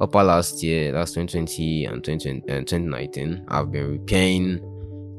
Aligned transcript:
upper 0.00 0.22
last 0.22 0.62
year, 0.62 0.92
that's 0.92 1.12
2020 1.12 1.84
and 1.84 2.02
2020, 2.02 2.52
uh, 2.52 2.60
2019, 2.60 3.44
I've 3.48 3.70
been 3.70 3.90
repairing 3.90 4.58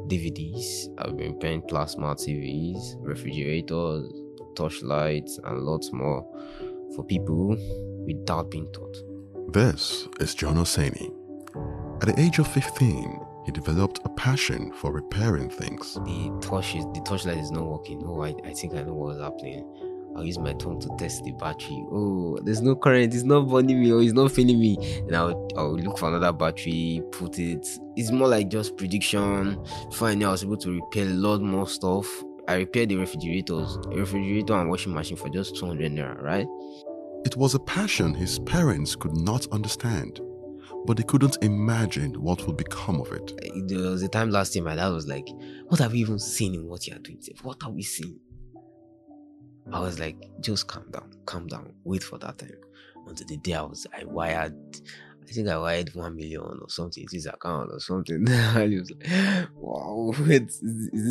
DVDs, 0.08 0.88
I've 0.98 1.16
been 1.16 1.34
repairing 1.34 1.62
plasma 1.64 2.16
TVs, 2.16 2.96
refrigerators, 3.00 4.12
torchlights, 4.56 5.40
and 5.44 5.60
lots 5.60 5.94
more 5.94 6.26
for 6.96 7.04
people 7.06 7.56
without 8.06 8.50
being 8.50 8.72
taught. 8.74 8.98
This 9.54 10.08
is 10.20 10.34
John 10.36 10.56
Oseni. 10.56 11.12
At 12.02 12.16
the 12.16 12.20
age 12.20 12.40
of 12.40 12.48
15, 12.48 13.20
he 13.46 13.52
developed 13.52 14.00
a 14.06 14.10
passion 14.10 14.72
for 14.74 14.92
repairing 14.92 15.50
things. 15.50 15.96
The 15.96 16.38
torch 16.42 16.76
is, 16.76 16.86
the 16.94 17.02
torchlight 17.06 17.38
is 17.38 17.52
not 17.52 17.66
working. 17.66 18.04
Oh, 18.06 18.22
I, 18.22 18.34
I 18.44 18.54
think 18.54 18.74
I 18.74 18.84
know 18.84 18.94
what's 18.94 19.20
happening. 19.20 19.66
I'll 20.16 20.26
use 20.26 20.38
my 20.38 20.54
tongue 20.54 20.80
to 20.82 20.90
test 20.98 21.24
the 21.24 21.32
battery. 21.32 21.86
Oh, 21.92 22.38
there's 22.44 22.62
no 22.62 22.76
current. 22.76 23.14
It's 23.14 23.24
not 23.24 23.48
burning 23.48 23.82
me 23.82 23.92
or 23.92 24.02
it's 24.02 24.14
not 24.14 24.32
feeling 24.32 24.60
me. 24.60 24.78
And 25.08 25.16
I'll, 25.16 25.48
I'll 25.56 25.76
look 25.76 25.98
for 25.98 26.10
another 26.10 26.34
battery, 26.34 27.02
put 27.12 27.40
it. 27.40 27.68
It's 27.96 28.12
more 28.12 28.28
like 28.28 28.50
just 28.50 28.76
prediction. 28.78 29.64
Finally, 29.94 30.26
I 30.26 30.32
was 30.32 30.44
able 30.44 30.58
to 30.58 30.72
repair 30.72 31.06
a 31.06 31.10
lot 31.10 31.42
more 31.42 31.68
stuff. 31.68 32.08
I 32.48 32.56
repaired 32.56 32.90
the 32.90 32.98
refrigerators, 32.98 33.78
a 33.86 33.96
refrigerator 33.96 34.54
and 34.54 34.70
washing 34.70 34.94
machine 34.94 35.16
for 35.16 35.30
just 35.30 35.56
200 35.56 35.92
naira, 35.92 36.22
right? 36.22 36.48
It 37.24 37.38
was 37.38 37.56
a 37.56 37.60
passion 37.60 38.14
his 38.14 38.40
parents 38.40 38.96
could 38.96 39.16
not 39.16 39.48
understand, 39.52 40.20
but 40.86 40.98
they 40.98 41.04
couldn't 41.04 41.38
imagine 41.42 42.14
what 42.16 42.46
would 42.48 42.58
become 42.58 43.00
of 43.00 43.12
it. 43.12 43.32
There 43.68 43.92
was 43.92 44.02
a 44.02 44.10
time 44.10 44.32
last 44.32 44.56
year 44.56 44.64
my 44.64 44.76
dad 44.76 44.90
was 44.90 45.08
like, 45.08 45.30
What 45.68 45.80
have 45.80 45.94
we 45.94 46.00
even 46.00 46.20
seen 46.20 46.56
in 46.56 46.68
what 46.68 46.88
you 46.88 46.96
are 46.96 47.00
doing? 47.00 47.22
What 47.44 47.64
are 47.64 47.70
we 47.72 47.84
seeing? 47.84 48.20
I 49.72 49.80
was 49.80 50.00
like, 50.00 50.18
just 50.42 50.68
calm 50.68 50.86
down, 50.92 51.12
calm 51.26 51.48
down, 51.48 51.74
wait 51.84 52.04
for 52.04 52.18
that 52.20 52.38
time. 52.38 52.52
Until 53.08 53.28
the 53.28 53.38
day 53.38 53.54
I 53.54 53.62
was, 53.64 53.88
I 53.98 54.04
wired, 54.06 54.56
I 55.22 55.32
think 55.32 55.48
I 55.48 55.58
wired 55.58 55.94
one 55.96 56.16
million 56.16 56.42
or 56.42 56.70
something 56.70 57.06
to 57.08 57.16
his 57.16 57.26
account 57.26 57.70
or 57.72 57.80
something. 57.80 58.26
he 58.28 58.80
was 58.80 58.92
like, 58.92 59.50
wow, 59.56 60.14
wait, 60.20 60.50
is 60.50 60.62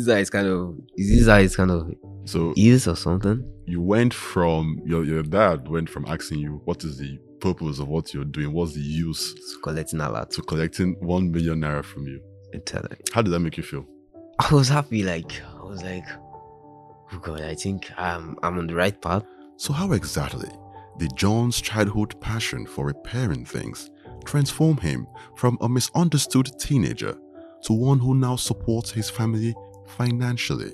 this 0.05 0.07
how 0.07 0.19
it's 0.19 0.29
kind 0.29 0.47
of, 0.47 0.75
is 0.97 1.19
this 1.19 1.27
how 1.27 1.37
it's 1.37 1.55
kind 1.55 1.71
of 1.71 1.91
So 2.25 2.53
is 2.57 2.87
or 2.87 2.95
something? 2.95 3.43
you 3.65 3.81
went 3.81 4.13
from 4.13 4.81
your 4.85 5.05
your 5.05 5.23
dad 5.23 5.67
went 5.69 5.89
from 5.89 6.05
asking 6.07 6.39
you 6.39 6.61
what 6.65 6.83
is 6.83 6.97
the 6.97 7.17
purpose 7.39 7.79
of 7.79 7.87
what 7.87 8.13
you're 8.13 8.25
doing, 8.25 8.51
what's 8.51 8.73
the 8.73 8.81
use 8.81 9.33
It's 9.37 9.57
collecting 9.63 10.01
a 10.01 10.09
lot. 10.09 10.29
to 10.31 10.41
collecting 10.41 10.95
one 10.99 11.31
million 11.31 11.61
naira 11.61 11.83
from 11.83 12.05
you. 12.07 12.21
I'm. 12.53 12.97
How 13.13 13.21
did 13.21 13.31
that 13.31 13.39
make 13.39 13.55
you 13.57 13.63
feel? 13.63 13.85
I 14.39 14.53
was 14.53 14.67
happy, 14.69 15.03
like, 15.03 15.41
I 15.59 15.63
was 15.63 15.81
like, 15.83 16.03
oh 17.13 17.19
God, 17.19 17.41
I 17.41 17.55
think 17.55 17.91
I'm, 17.97 18.37
I'm 18.43 18.57
on 18.57 18.67
the 18.67 18.75
right 18.75 18.99
path. 19.01 19.23
So 19.57 19.73
how 19.73 19.91
exactly 19.91 20.49
did 20.97 21.15
John's 21.15 21.61
childhood 21.61 22.19
passion 22.21 22.65
for 22.65 22.85
repairing 22.85 23.45
things 23.45 23.89
transform 24.25 24.77
him 24.77 25.07
from 25.35 25.57
a 25.61 25.69
misunderstood 25.69 26.51
teenager 26.59 27.17
to 27.63 27.73
one 27.73 27.99
who 27.99 28.15
now 28.15 28.35
supports 28.35 28.91
his 28.91 29.09
family 29.09 29.55
financially? 29.87 30.71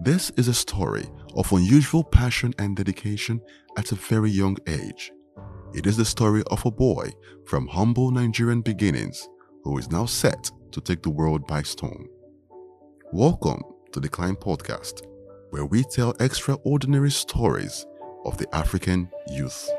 This 0.00 0.30
is 0.36 0.48
a 0.48 0.54
story 0.54 1.06
of 1.34 1.52
unusual 1.52 2.02
passion 2.02 2.52
and 2.58 2.76
dedication 2.76 3.40
at 3.76 3.92
a 3.92 3.96
very 3.96 4.30
young 4.30 4.56
age. 4.66 5.12
It 5.74 5.86
is 5.86 5.96
the 5.96 6.04
story 6.04 6.42
of 6.50 6.64
a 6.66 6.70
boy 6.70 7.10
from 7.46 7.68
humble 7.68 8.10
Nigerian 8.10 8.60
beginnings 8.60 9.28
who 9.62 9.78
is 9.78 9.90
now 9.90 10.06
set 10.06 10.50
to 10.72 10.80
take 10.80 11.02
the 11.02 11.10
world 11.10 11.46
by 11.46 11.62
storm. 11.62 12.08
Welcome 13.12 13.62
to 13.92 14.00
the 14.00 14.08
Climb 14.08 14.36
Podcast, 14.36 15.02
where 15.52 15.66
we 15.66 15.84
tell 15.84 16.16
extraordinary 16.18 17.10
stories 17.10 17.86
of 18.24 18.38
the 18.38 18.48
African 18.54 19.10
youth. 19.30 19.70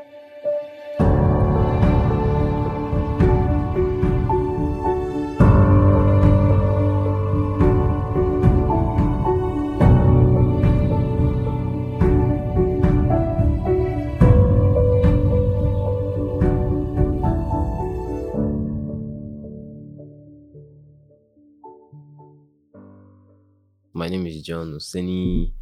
My 23.96 24.08
name 24.08 24.26
is 24.26 24.42
John 24.42 24.72
Oseni, 24.72 25.52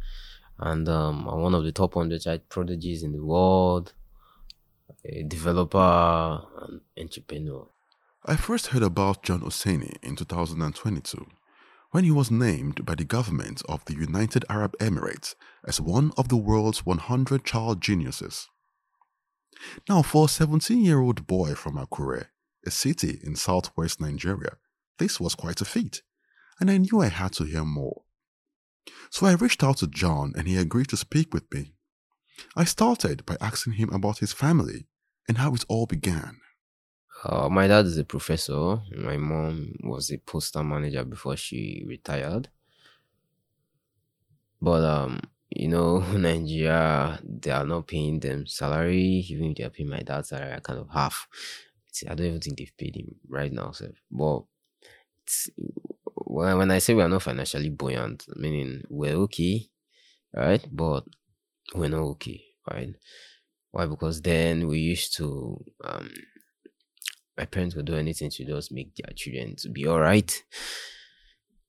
and 0.57 0.89
um, 0.89 1.27
I'm 1.27 1.41
one 1.41 1.53
of 1.53 1.63
the 1.63 1.71
top 1.71 1.95
100 1.95 2.19
child 2.19 2.49
prodigies 2.49 3.03
in 3.03 3.11
the 3.11 3.23
world, 3.23 3.93
a 5.05 5.21
developer 5.21 6.41
and 6.63 6.81
entrepreneur. 6.97 7.67
I 8.25 8.35
first 8.35 8.67
heard 8.67 8.81
about 8.81 9.21
John 9.21 9.41
Oseni 9.41 9.97
in 10.01 10.15
2022 10.15 11.27
when 11.91 12.05
he 12.05 12.09
was 12.09 12.31
named 12.31 12.83
by 12.83 12.95
the 12.95 13.03
government 13.03 13.61
of 13.69 13.85
the 13.85 13.93
United 13.93 14.45
Arab 14.49 14.75
Emirates 14.79 15.35
as 15.63 15.79
one 15.79 16.11
of 16.17 16.29
the 16.29 16.35
world's 16.35 16.83
100 16.83 17.45
child 17.45 17.81
geniuses. 17.81 18.49
Now, 19.87 20.01
for 20.01 20.25
a 20.25 20.27
17 20.27 20.83
year 20.83 20.99
old 20.99 21.27
boy 21.27 21.53
from 21.53 21.75
Akure, 21.77 22.29
a 22.65 22.71
city 22.71 23.19
in 23.21 23.35
southwest 23.35 24.01
Nigeria, 24.01 24.57
this 24.97 25.19
was 25.19 25.35
quite 25.35 25.61
a 25.61 25.65
feat, 25.65 26.01
and 26.59 26.71
I 26.71 26.77
knew 26.77 26.99
I 26.99 27.09
had 27.09 27.33
to 27.33 27.43
hear 27.43 27.63
more. 27.63 28.01
So 29.13 29.27
I 29.27 29.33
reached 29.33 29.63
out 29.63 29.77
to 29.77 29.85
John 29.85 30.33
and 30.35 30.47
he 30.47 30.57
agreed 30.57 30.87
to 30.87 30.97
speak 30.97 31.35
with 31.35 31.43
me. 31.53 31.75
I 32.55 32.63
started 32.63 33.23
by 33.27 33.37
asking 33.39 33.73
him 33.73 33.93
about 33.93 34.17
his 34.17 34.33
family 34.33 34.87
and 35.27 35.37
how 35.37 35.53
it 35.53 35.63
all 35.69 35.85
began. 35.85 36.37
Uh, 37.23 37.47
my 37.47 37.67
dad 37.67 37.85
is 37.85 37.99
a 37.99 38.03
professor. 38.03 38.81
My 38.97 39.17
mom 39.17 39.75
was 39.83 40.09
a 40.09 40.17
postal 40.17 40.63
manager 40.63 41.03
before 41.03 41.37
she 41.37 41.83
retired. 41.87 42.49
But 44.59 44.83
um, 44.83 45.19
you 45.51 45.67
know, 45.67 45.99
Nigeria, 46.17 47.19
they 47.23 47.51
are 47.51 47.67
not 47.67 47.85
paying 47.85 48.19
them 48.19 48.47
salary. 48.47 49.23
Even 49.29 49.51
if 49.51 49.57
they 49.57 49.63
are 49.63 49.69
paying 49.69 49.89
my 49.89 49.99
dad's 49.99 50.29
salary, 50.29 50.53
I 50.53 50.59
kind 50.59 50.79
of 50.79 50.89
half. 50.89 51.27
I 52.09 52.15
don't 52.15 52.25
even 52.25 52.39
think 52.39 52.57
they've 52.57 52.77
paid 52.79 52.95
him 52.95 53.13
right 53.29 53.53
now, 53.53 53.73
sir. 53.73 53.91
But 54.09 54.41
it's, 55.21 55.51
when 56.33 56.57
when 56.57 56.71
I 56.71 56.79
say 56.79 56.95
we 56.95 57.03
are 57.03 57.09
not 57.09 57.21
financially 57.21 57.69
buoyant, 57.69 58.25
meaning 58.35 58.81
we're 58.89 59.15
okay, 59.25 59.69
right? 60.35 60.65
But 60.71 61.03
we're 61.75 61.89
not 61.89 62.01
okay, 62.13 62.43
right? 62.69 62.89
Why? 63.71 63.85
Because 63.85 64.21
then 64.21 64.67
we 64.67 64.79
used 64.79 65.15
to 65.17 65.63
um 65.83 66.09
my 67.37 67.45
parents 67.45 67.75
would 67.75 67.85
do 67.85 67.95
anything 67.95 68.31
to 68.31 68.45
just 68.45 68.71
make 68.71 68.95
their 68.95 69.13
children 69.15 69.55
to 69.57 69.69
be 69.69 69.85
all 69.85 69.99
right. 69.99 70.43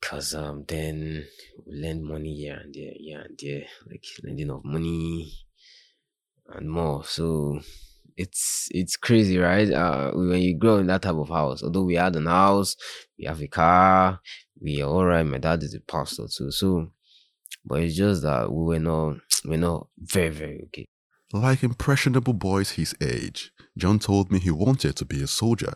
Cause 0.00 0.34
um 0.34 0.64
then 0.66 1.26
we 1.66 1.80
lend 1.80 2.02
money 2.02 2.34
here 2.34 2.58
and 2.62 2.74
there, 2.74 2.92
here 2.96 3.20
and 3.20 3.38
there, 3.42 3.66
like 3.90 4.04
lending 4.22 4.50
of 4.50 4.64
money 4.64 5.32
and 6.48 6.70
more. 6.70 7.04
So 7.04 7.60
it's 8.16 8.68
it's 8.70 8.96
crazy, 8.96 9.38
right? 9.38 9.70
Uh, 9.70 10.12
when 10.12 10.40
you 10.40 10.56
grow 10.56 10.76
in 10.76 10.86
that 10.86 11.02
type 11.02 11.14
of 11.14 11.28
house, 11.28 11.62
although 11.62 11.84
we 11.84 11.94
had 11.94 12.16
an 12.16 12.26
house, 12.26 12.76
we 13.18 13.24
have 13.26 13.40
a 13.42 13.48
car, 13.48 14.20
we 14.60 14.82
are 14.82 14.88
all 14.88 15.04
right. 15.04 15.24
My 15.24 15.38
dad 15.38 15.62
is 15.62 15.74
a 15.74 15.80
pastor 15.80 16.26
too, 16.28 16.50
so 16.50 16.92
but 17.64 17.80
it's 17.80 17.96
just 17.96 18.22
that 18.22 18.52
we 18.52 18.64
were 18.64 18.78
not 18.78 19.16
we're 19.44 19.58
not 19.58 19.88
very 19.98 20.30
very 20.30 20.60
okay. 20.66 20.86
Like 21.32 21.64
impressionable 21.64 22.34
boys 22.34 22.72
his 22.72 22.94
age, 23.00 23.50
John 23.76 23.98
told 23.98 24.30
me 24.30 24.38
he 24.38 24.50
wanted 24.50 24.96
to 24.96 25.04
be 25.04 25.22
a 25.22 25.26
soldier. 25.26 25.74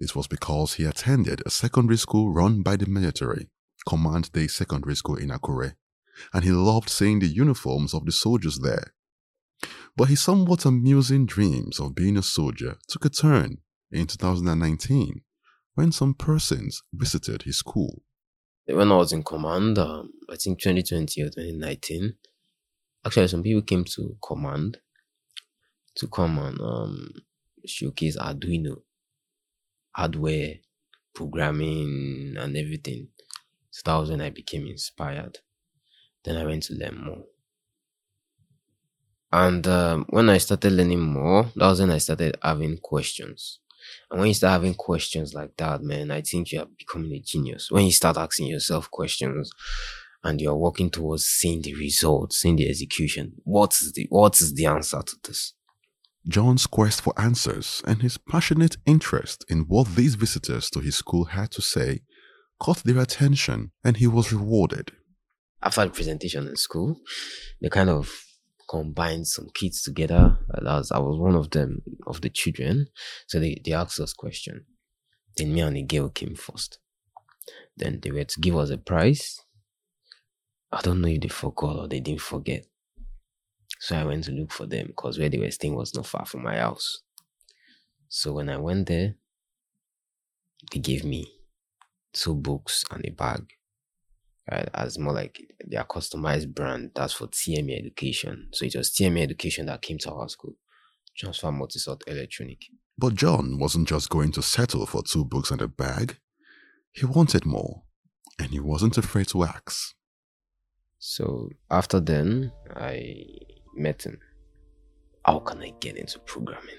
This 0.00 0.16
was 0.16 0.26
because 0.26 0.74
he 0.74 0.84
attended 0.84 1.42
a 1.46 1.50
secondary 1.50 1.96
school 1.96 2.32
run 2.32 2.62
by 2.62 2.74
the 2.76 2.86
military, 2.86 3.48
Command 3.88 4.32
Day 4.32 4.48
Secondary 4.48 4.96
School 4.96 5.16
in 5.16 5.28
Akure, 5.28 5.74
and 6.32 6.42
he 6.42 6.50
loved 6.50 6.90
seeing 6.90 7.20
the 7.20 7.28
uniforms 7.28 7.94
of 7.94 8.04
the 8.04 8.12
soldiers 8.12 8.58
there. 8.58 8.93
But 9.96 10.08
his 10.08 10.22
somewhat 10.22 10.64
amusing 10.64 11.26
dreams 11.26 11.78
of 11.78 11.94
being 11.94 12.16
a 12.16 12.22
soldier 12.22 12.76
took 12.88 13.04
a 13.04 13.08
turn 13.10 13.58
in 13.92 14.06
2019 14.06 15.22
when 15.74 15.92
some 15.92 16.14
persons 16.14 16.82
visited 16.92 17.42
his 17.42 17.58
school. 17.58 18.02
when 18.66 18.90
I 18.90 18.96
was 18.96 19.12
in 19.12 19.22
command, 19.22 19.78
um, 19.78 20.10
I 20.28 20.36
think 20.36 20.60
2020 20.60 21.22
or 21.22 21.26
2019, 21.26 22.14
actually, 23.04 23.28
some 23.28 23.42
people 23.42 23.62
came 23.62 23.84
to 23.84 24.16
command 24.26 24.78
to 25.96 26.08
come 26.08 26.38
and 26.38 26.60
um, 26.60 27.08
showcase 27.66 28.16
Arduino, 28.16 28.82
hardware, 29.92 30.54
programming, 31.14 32.34
and 32.36 32.56
everything. 32.56 33.08
So 33.70 33.82
that 33.84 33.96
was 33.96 34.10
when 34.10 34.20
I 34.20 34.30
became 34.30 34.66
inspired. 34.66 35.38
Then 36.24 36.36
I 36.36 36.44
went 36.44 36.64
to 36.64 36.74
learn 36.74 37.04
more. 37.04 37.24
And 39.34 39.66
um, 39.66 40.06
when 40.10 40.30
I 40.30 40.38
started 40.38 40.70
learning 40.70 41.00
more, 41.00 41.50
that 41.56 41.66
was 41.66 41.80
when 41.80 41.90
I 41.90 41.98
started 41.98 42.36
having 42.40 42.78
questions. 42.78 43.58
And 44.08 44.20
when 44.20 44.28
you 44.28 44.34
start 44.34 44.52
having 44.52 44.74
questions 44.74 45.34
like 45.34 45.56
that, 45.56 45.82
man, 45.82 46.12
I 46.12 46.20
think 46.20 46.52
you 46.52 46.60
are 46.60 46.68
becoming 46.78 47.10
a 47.10 47.18
genius. 47.18 47.68
When 47.68 47.84
you 47.84 47.90
start 47.90 48.16
asking 48.16 48.46
yourself 48.46 48.88
questions 48.92 49.50
and 50.22 50.40
you're 50.40 50.54
working 50.54 50.88
towards 50.88 51.24
seeing 51.24 51.62
the 51.62 51.74
results, 51.74 52.38
seeing 52.38 52.54
the 52.54 52.68
execution, 52.68 53.32
what 53.42 53.72
is 53.72 53.92
the 53.92 54.06
what 54.08 54.40
is 54.40 54.54
the 54.54 54.66
answer 54.66 55.02
to 55.04 55.16
this? 55.24 55.54
John's 56.28 56.68
quest 56.68 57.02
for 57.02 57.12
answers 57.18 57.82
and 57.84 58.02
his 58.02 58.16
passionate 58.16 58.76
interest 58.86 59.44
in 59.48 59.62
what 59.62 59.96
these 59.96 60.14
visitors 60.14 60.70
to 60.70 60.78
his 60.78 60.94
school 60.94 61.24
had 61.24 61.50
to 61.50 61.60
say 61.60 62.02
caught 62.60 62.84
their 62.84 63.00
attention 63.00 63.72
and 63.82 63.96
he 63.96 64.06
was 64.06 64.32
rewarded. 64.32 64.92
After 65.60 65.84
the 65.86 65.90
presentation 65.90 66.46
in 66.46 66.54
school, 66.54 67.00
they 67.60 67.68
kind 67.68 67.90
of 67.90 68.24
combined 68.68 69.26
some 69.26 69.48
kids 69.54 69.82
together. 69.82 70.38
Uh, 70.52 70.68
I 70.68 70.76
was, 70.78 70.92
I 70.92 70.98
was 70.98 71.18
one 71.18 71.34
of 71.34 71.50
them, 71.50 71.82
of 72.06 72.20
the 72.20 72.30
children. 72.30 72.86
So 73.26 73.40
they, 73.40 73.60
they 73.64 73.72
asked 73.72 74.00
us 74.00 74.12
question. 74.12 74.66
Then 75.36 75.54
me 75.54 75.60
and 75.60 75.76
the 75.76 75.82
girl 75.82 76.08
came 76.10 76.34
first. 76.34 76.78
Then 77.76 78.00
they 78.02 78.10
were 78.10 78.24
to 78.24 78.40
give 78.40 78.56
us 78.56 78.70
a 78.70 78.78
prize. 78.78 79.40
I 80.72 80.80
don't 80.82 81.00
know 81.00 81.08
if 81.08 81.20
they 81.20 81.28
forgot 81.28 81.76
or 81.76 81.88
they 81.88 82.00
didn't 82.00 82.20
forget. 82.20 82.66
So 83.80 83.96
I 83.96 84.04
went 84.04 84.24
to 84.24 84.32
look 84.32 84.52
for 84.52 84.66
them 84.66 84.88
because 84.88 85.18
where 85.18 85.28
they 85.28 85.38
were 85.38 85.50
staying 85.50 85.74
was 85.74 85.94
not 85.94 86.06
far 86.06 86.24
from 86.24 86.42
my 86.42 86.56
house. 86.56 87.02
So 88.08 88.32
when 88.32 88.48
I 88.48 88.56
went 88.56 88.88
there, 88.88 89.16
they 90.72 90.78
gave 90.78 91.04
me 91.04 91.26
two 92.12 92.34
books 92.34 92.84
and 92.90 93.04
a 93.04 93.10
bag. 93.10 93.44
Right, 94.50 94.68
as 94.74 94.98
more 94.98 95.14
like 95.14 95.40
their 95.66 95.84
customized 95.84 96.54
brand. 96.54 96.90
That's 96.94 97.14
for 97.14 97.28
TME 97.28 97.78
education. 97.78 98.48
So 98.52 98.66
it 98.66 98.76
was 98.76 98.90
TME 98.90 99.22
education 99.22 99.66
that 99.66 99.80
came 99.80 99.96
to 99.98 100.12
our 100.12 100.28
school. 100.28 100.54
Transfer 101.16 101.48
Multisort 101.48 102.02
Elektronik. 102.06 102.58
But 102.98 103.14
John 103.14 103.58
wasn't 103.58 103.88
just 103.88 104.10
going 104.10 104.32
to 104.32 104.42
settle 104.42 104.86
for 104.86 105.02
two 105.02 105.24
books 105.24 105.50
and 105.50 105.62
a 105.62 105.68
bag. 105.68 106.18
He 106.92 107.06
wanted 107.06 107.46
more, 107.46 107.82
and 108.38 108.50
he 108.50 108.60
wasn't 108.60 108.98
afraid 108.98 109.28
to 109.28 109.44
ask. 109.44 109.94
So 110.98 111.50
after 111.70 112.00
then, 112.00 112.52
I 112.76 113.14
met 113.74 114.04
him. 114.04 114.18
How 115.24 115.38
can 115.38 115.62
I 115.62 115.72
get 115.80 115.96
into 115.96 116.18
programming? 116.20 116.76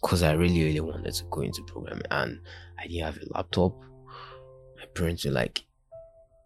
Because 0.00 0.22
I 0.22 0.32
really, 0.32 0.62
really 0.62 0.80
wanted 0.80 1.14
to 1.14 1.24
go 1.30 1.40
into 1.40 1.62
programming, 1.66 2.04
and 2.10 2.38
I 2.78 2.86
didn't 2.86 3.04
have 3.04 3.16
a 3.16 3.34
laptop. 3.34 3.80
My 4.76 4.84
parents 4.94 5.24
were 5.24 5.32
like, 5.32 5.64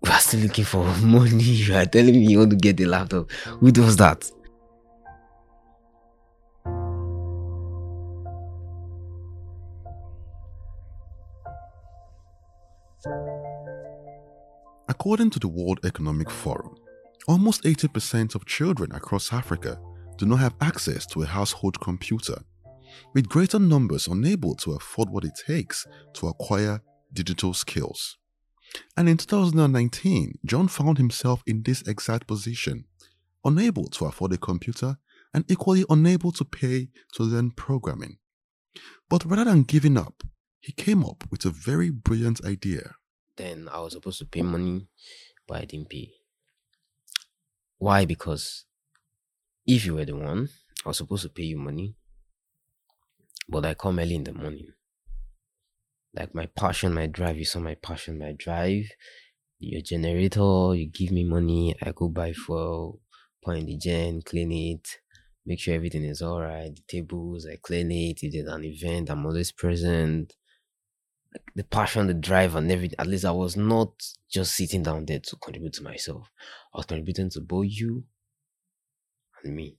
"We 0.03 0.11
are 0.11 0.19
still 0.21 0.41
looking 0.41 0.65
for 0.65 0.85
money. 1.03 1.43
You 1.43 1.75
are 1.75 1.87
telling 1.87 2.15
me 2.15 2.27
you 2.33 2.39
want 2.39 2.51
to 2.51 2.57
get 2.57 2.81
a 2.81 2.87
laptop. 2.87 3.31
Who 3.61 3.71
does 3.71 3.97
that?" 3.97 4.31
According 14.89 15.31
to 15.31 15.41
the 15.41 15.49
World 15.49 15.81
Economic 15.85 16.31
Forum, 16.31 16.77
almost 17.27 17.65
80% 17.65 18.35
of 18.35 18.47
children 18.47 18.93
across 18.93 19.33
Africa 19.33 19.81
do 20.17 20.27
not 20.27 20.39
have 20.39 20.55
access 20.61 21.07
to 21.07 21.23
a 21.23 21.27
household 21.27 21.81
computer, 21.81 22.41
with 23.15 23.29
greater 23.29 23.59
numbers 23.59 24.07
unable 24.07 24.55
to 24.57 24.73
afford 24.73 25.11
what 25.11 25.25
it 25.25 25.33
takes 25.47 25.87
to 26.15 26.29
acquire 26.29 26.81
digital 27.13 27.53
skills. 27.55 28.19
And 28.97 29.09
in 29.09 29.17
2019, 29.17 30.39
John 30.45 30.69
found 30.69 30.99
himself 30.99 31.43
in 31.47 31.63
this 31.63 31.83
exact 31.83 32.27
position, 32.27 32.85
unable 33.45 33.89
to 33.91 34.07
afford 34.07 34.33
a 34.33 34.39
computer 34.39 34.99
and 35.35 35.45
equally 35.51 35.85
unable 35.89 36.33
to 36.33 36.45
pay 36.45 36.89
to 37.15 37.23
learn 37.23 37.51
programming. 37.53 38.19
But 39.09 39.25
rather 39.25 39.45
than 39.45 39.63
giving 39.63 39.97
up, 39.97 40.23
he 40.61 40.73
came 40.73 41.05
up 41.05 41.25
with 41.31 41.45
a 41.45 41.51
very 41.51 41.91
brilliant 41.91 42.45
idea. 42.45 42.95
Then 43.37 43.69
I 43.73 43.81
was 43.81 43.95
supposed 43.95 44.19
to 44.19 44.27
pay 44.27 44.43
money, 44.43 44.89
but 45.47 45.63
I 45.63 45.65
didn't 45.65 45.89
pay. 45.89 46.13
Why? 47.79 48.05
Because 48.05 48.65
if 49.67 49.85
you 49.85 49.95
were 49.95 50.05
the 50.05 50.17
one, 50.17 50.49
I 50.85 50.89
was 50.89 50.99
supposed 50.99 51.25
to 51.25 51.29
pay 51.29 51.45
you 51.45 51.59
money, 51.59 51.97
but 53.49 53.65
I 53.65 53.75
come 53.75 53.99
early 53.99 54.15
in 54.15 54.25
the 54.25 54.33
morning. 54.33 54.73
Like 56.15 56.35
my 56.35 56.47
passion, 56.47 56.95
my 56.95 57.07
drive, 57.07 57.39
you 57.39 57.45
saw 57.45 57.61
my 57.61 57.75
passion, 57.75 58.19
my 58.19 58.33
drive. 58.33 58.87
Your 59.59 59.83
generator, 59.83 60.75
you 60.75 60.91
give 60.91 61.11
me 61.13 61.25
money, 61.25 61.75
I 61.83 61.93
go 61.93 62.09
buy 62.09 62.33
fuel, 62.33 63.01
point 63.45 63.67
the 63.67 63.77
gen, 63.79 64.23
clean 64.23 64.51
it, 64.53 64.99
make 65.47 65.61
sure 65.61 65.75
everything 65.75 66.05
is 66.05 66.21
alright. 66.23 66.75
The 66.75 66.83
tables, 66.89 67.47
I 67.51 67.57
clean 67.63 67.91
it. 67.93 68.23
If 68.23 68.33
there's 68.33 68.49
an 68.49 68.65
event, 68.65 69.11
I'm 69.11 69.25
always 69.25 69.53
present 69.53 70.35
Like 71.33 71.43
the 71.55 71.65
passion, 71.65 72.07
the 72.07 72.15
drive, 72.15 72.57
and 72.57 72.71
everything. 72.71 72.97
At 72.99 73.07
least 73.07 73.25
I 73.25 73.31
was 73.31 73.57
not 73.57 73.93
just 74.31 74.55
sitting 74.55 74.83
down 74.83 75.07
there 75.07 75.21
to 75.21 75.37
contribute 75.37 75.73
to 75.75 75.83
myself. 75.83 76.29
I 76.75 76.79
was 76.79 76.87
contributing 76.87 77.31
to 77.31 77.41
both 77.41 77.67
you 77.69 78.05
and 79.45 79.55
me. 79.57 79.77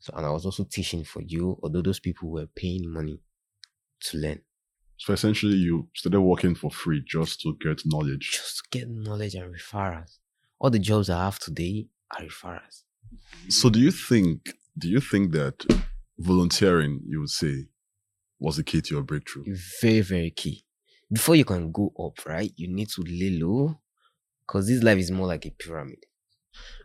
So, 0.00 0.12
and 0.16 0.26
I 0.26 0.30
was 0.30 0.44
also 0.44 0.64
teaching 0.64 1.04
for 1.04 1.22
you, 1.22 1.58
although 1.62 1.82
those 1.82 2.00
people 2.00 2.30
were 2.30 2.46
paying 2.46 2.92
money 2.92 3.20
to 4.04 4.18
learn. 4.18 4.40
So 5.04 5.12
essentially, 5.12 5.56
you 5.56 5.88
started 5.94 6.20
working 6.20 6.54
for 6.54 6.70
free 6.70 7.02
just 7.06 7.40
to 7.42 7.56
get 7.60 7.82
knowledge. 7.84 8.30
Just 8.32 8.58
to 8.58 8.78
get 8.78 8.88
knowledge 8.88 9.34
and 9.34 9.54
referrals. 9.54 10.18
All 10.60 10.70
the 10.70 10.78
jobs 10.78 11.10
I 11.10 11.24
have 11.24 11.38
today 11.38 11.88
are 12.12 12.24
referrals. 12.24 12.82
So, 13.48 13.68
do 13.68 13.80
you 13.80 13.90
think? 13.90 14.54
Do 14.78 14.88
you 14.88 15.00
think 15.00 15.32
that 15.32 15.66
volunteering, 16.18 17.00
you 17.06 17.20
would 17.20 17.30
say, 17.30 17.66
was 18.38 18.56
the 18.56 18.62
key 18.62 18.80
to 18.80 18.94
your 18.94 19.02
breakthrough? 19.02 19.44
Very, 19.80 20.00
very 20.00 20.30
key 20.30 20.64
before 21.12 21.36
you 21.36 21.44
can 21.44 21.70
go 21.70 21.92
up, 21.98 22.24
right, 22.26 22.52
you 22.56 22.68
need 22.68 22.88
to 22.88 23.02
lay 23.02 23.38
low 23.38 23.78
because 24.40 24.66
this 24.66 24.82
life 24.82 24.98
is 24.98 25.10
more 25.10 25.26
like 25.26 25.44
a 25.44 25.50
pyramid. 25.50 26.04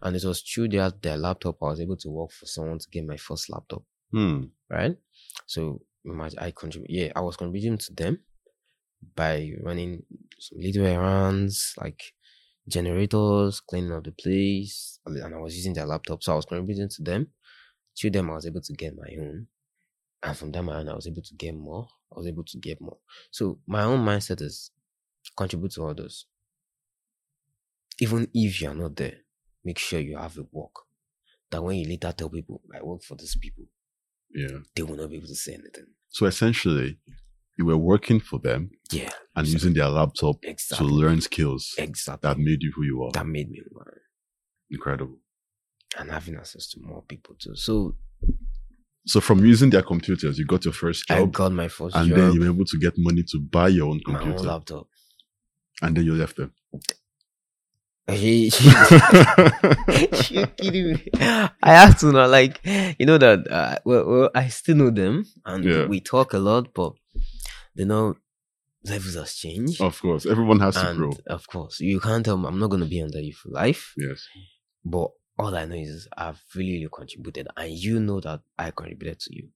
And 0.02 0.16
it 0.16 0.24
was 0.24 0.42
through 0.42 0.69
their, 0.69 0.92
their 1.02 1.18
laptop, 1.18 1.58
I 1.62 1.68
was 1.68 1.80
able 1.80 1.98
to 1.98 2.10
work 2.10 2.31
for 2.31 2.46
someone 2.46 2.80
to 2.80 2.90
get 2.90 3.06
my 3.06 3.18
first 3.18 3.50
laptop. 3.50 3.84
Hmm. 4.12 4.44
Right? 4.69 4.96
So 5.46 5.81
I 6.39 6.51
contribute, 6.51 6.89
yeah, 6.89 7.12
I 7.15 7.21
was 7.21 7.38
contributing 7.38 7.77
to 7.77 7.94
them 7.94 8.19
by 9.15 9.51
running 9.63 10.04
some 10.39 10.59
little 10.59 10.86
errands 10.86 11.74
like 11.77 12.01
generators, 12.68 13.62
cleaning 13.62 13.94
up 13.94 14.04
the 14.04 14.12
place, 14.12 15.00
and 15.06 15.36
I 15.36 15.38
was 15.38 15.56
using 15.56 15.74
their 15.74 15.86
laptop. 15.86 16.24
So 16.24 16.33
I 16.33 16.36
was 16.36 16.45
contributing 16.45 16.89
to 16.89 17.04
them. 17.04 17.27
To 17.98 18.09
them, 18.09 18.30
I 18.30 18.33
was 18.36 18.45
able 18.45 18.62
to 18.62 18.74
get 18.74 18.95
my 18.95 19.09
own. 19.19 19.48
And 20.24 20.38
from 20.38 20.51
that 20.51 20.59
on, 20.59 20.89
I 20.89 20.94
was 20.94 21.07
able 21.07 21.21
to 21.21 21.33
get 21.36 21.56
more. 21.56 21.88
I 22.12 22.19
was 22.19 22.27
able 22.27 22.44
to 22.44 22.57
get 22.57 22.81
more. 22.81 22.98
So 23.31 23.59
my 23.68 23.83
own 23.83 24.06
mindset 24.06 24.42
is 24.42 24.71
contribute 25.36 25.71
to 25.74 25.86
others. 25.86 26.25
Even 28.00 28.27
if 28.33 28.62
you're 28.62 28.75
not 28.75 28.95
there, 28.95 29.18
make 29.63 29.80
sure 29.80 30.00
you 30.00 30.18
have 30.18 30.38
a 30.38 30.45
work. 30.51 30.71
That 31.50 31.63
when 31.63 31.77
you 31.77 31.88
later 31.88 32.12
tell 32.12 32.30
people, 32.30 32.62
I 32.75 32.83
work 32.83 33.04
for 33.04 33.15
these 33.15 33.36
people, 33.36 33.65
yeah, 34.30 34.59
they 34.75 34.83
will 34.83 34.98
not 34.98 35.09
be 35.09 35.18
able 35.18 35.27
to 35.27 35.36
say 35.36 35.54
anything. 35.54 35.88
So 36.09 36.25
essentially, 36.25 36.98
you 37.57 37.66
were 37.66 37.78
working 37.78 38.19
for 38.19 38.40
them, 38.40 38.71
yeah, 38.92 39.09
and 39.35 39.45
exactly. 39.45 39.52
using 39.54 39.73
their 39.73 39.90
laptop 39.90 40.37
exactly. 40.44 40.87
to 40.87 40.94
learn 40.94 41.21
skills, 41.21 41.76
exactly 41.78 42.28
that 42.28 42.37
made 42.37 42.61
you 42.61 42.71
who 42.76 42.83
you 42.83 43.04
are. 43.04 43.11
That 43.11 43.28
made 43.28 43.49
me 43.49 43.61
learn. 43.71 43.99
Incredible. 44.69 45.18
And 45.97 46.11
having 46.11 46.35
access 46.35 46.68
to 46.69 46.80
more 46.81 47.02
people 47.04 47.35
too. 47.40 47.56
So 47.56 47.95
so 49.07 49.21
from 49.21 49.45
using 49.45 49.69
their 49.69 49.83
computers, 49.83 50.37
you 50.37 50.45
got 50.45 50.66
your 50.66 50.73
first 50.73 51.07
job. 51.07 51.18
I 51.18 51.26
got 51.31 51.54
my 51.54 51.69
first 51.69 51.95
and 51.95 52.09
job. 52.09 52.18
then 52.18 52.33
you 52.33 52.42
were 52.42 52.47
able 52.47 52.66
to 52.66 52.78
get 52.78 52.94
money 52.97 53.23
to 53.31 53.40
buy 53.40 53.69
your 53.69 53.87
own 53.87 54.02
computer. 54.02 54.33
My 54.33 54.40
own 54.40 54.45
laptop. 54.45 54.87
And 55.81 55.95
then 55.95 56.04
you 56.04 56.14
left 56.14 56.35
them. 56.35 56.54
She, 58.09 58.49
she, 58.49 58.64
you 60.35 60.47
kidding 60.47 60.94
me? 60.94 61.07
I 61.19 61.73
have 61.73 61.99
to 61.99 62.11
know, 62.11 62.26
like, 62.28 62.61
you 62.97 63.06
know 63.06 63.18
that. 63.18 63.52
Uh, 63.52 63.78
well, 63.83 64.06
well, 64.07 64.30
I 64.33 64.47
still 64.47 64.78
know 64.78 64.90
them, 64.92 65.26
and 65.45 65.64
yeah. 65.64 65.85
we 65.87 65.99
talk 65.99 66.31
a 66.33 66.40
lot, 66.40 66.73
but 66.73 66.94
you 67.76 67.85
know, 67.85 68.16
levels 68.85 69.16
has 69.16 69.33
changed. 69.35 69.81
Of 69.81 70.02
course, 70.02 70.26
everyone 70.26 70.61
has 70.61 70.78
and 70.78 70.87
to 70.87 70.95
grow. 70.95 71.11
Of 71.28 71.47
course, 71.47 71.81
you 71.81 71.99
can't 71.99 72.23
tell 72.23 72.37
me 72.37 72.47
I'm 72.47 72.59
not 72.59 72.69
going 72.69 72.83
to 72.83 72.90
be 72.90 73.02
under 73.02 73.19
you 73.19 73.33
for 73.33 73.49
life. 73.49 73.94
Yes, 73.97 74.26
but 74.85 75.11
all 75.37 75.54
I 75.54 75.66
know 75.66 75.76
is 75.76 76.07
I've 76.18 76.42
really, 76.56 76.73
really 76.76 76.90
contributed, 76.90 77.49
and 77.57 77.71
you 77.71 77.99
know 77.99 78.21
that 78.21 78.40
I 78.57 78.71
contributed 78.71 79.19
to 79.19 79.35
you. 79.35 79.49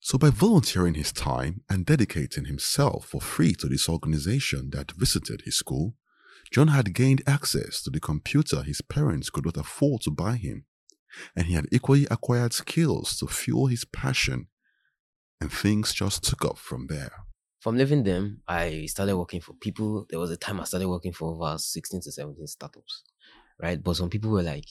So, 0.00 0.18
by 0.18 0.30
volunteering 0.30 0.94
his 0.94 1.12
time 1.12 1.62
and 1.70 1.86
dedicating 1.86 2.46
himself 2.46 3.06
for 3.06 3.20
free 3.20 3.52
to 3.54 3.68
this 3.68 3.88
organization 3.88 4.70
that 4.70 4.90
visited 4.90 5.42
his 5.44 5.56
school, 5.56 5.94
John 6.52 6.68
had 6.68 6.94
gained 6.94 7.22
access 7.26 7.82
to 7.82 7.90
the 7.90 8.00
computer 8.00 8.62
his 8.62 8.82
parents 8.82 9.30
could 9.30 9.46
not 9.46 9.56
afford 9.56 10.02
to 10.02 10.10
buy 10.10 10.36
him, 10.36 10.66
and 11.34 11.46
he 11.46 11.54
had 11.54 11.66
equally 11.72 12.06
acquired 12.10 12.52
skills 12.52 13.16
to 13.18 13.26
fuel 13.26 13.66
his 13.66 13.84
passion, 13.86 14.48
and 15.40 15.50
things 15.50 15.94
just 15.94 16.22
took 16.22 16.44
off 16.44 16.60
from 16.60 16.88
there. 16.88 17.12
From 17.60 17.78
leaving 17.78 18.02
them, 18.02 18.42
I 18.46 18.86
started 18.86 19.16
working 19.16 19.40
for 19.40 19.54
people. 19.54 20.06
There 20.10 20.18
was 20.18 20.30
a 20.30 20.36
time 20.36 20.60
I 20.60 20.64
started 20.64 20.88
working 20.88 21.12
for 21.12 21.30
over 21.30 21.56
16 21.56 22.00
to 22.02 22.12
17 22.12 22.46
startups, 22.46 23.02
right? 23.60 23.82
But 23.82 23.96
some 23.96 24.10
people 24.10 24.30
were 24.32 24.42
like, 24.42 24.66